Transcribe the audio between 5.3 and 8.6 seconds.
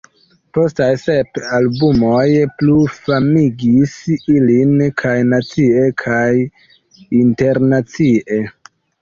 nacie kaj internacie.